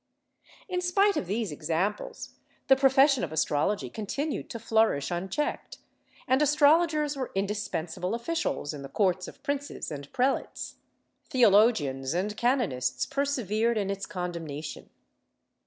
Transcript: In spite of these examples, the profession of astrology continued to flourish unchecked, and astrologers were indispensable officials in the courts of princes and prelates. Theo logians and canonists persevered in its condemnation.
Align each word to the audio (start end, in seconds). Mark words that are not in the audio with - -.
In 0.67 0.81
spite 0.81 1.15
of 1.15 1.27
these 1.27 1.51
examples, 1.51 2.29
the 2.69 2.75
profession 2.75 3.23
of 3.23 3.31
astrology 3.31 3.87
continued 3.87 4.49
to 4.49 4.57
flourish 4.57 5.11
unchecked, 5.11 5.77
and 6.27 6.41
astrologers 6.41 7.15
were 7.15 7.31
indispensable 7.35 8.15
officials 8.15 8.73
in 8.73 8.81
the 8.81 8.89
courts 8.89 9.27
of 9.27 9.43
princes 9.43 9.91
and 9.91 10.11
prelates. 10.11 10.77
Theo 11.29 11.51
logians 11.51 12.15
and 12.15 12.35
canonists 12.35 13.05
persevered 13.05 13.77
in 13.77 13.91
its 13.91 14.07
condemnation. 14.07 14.89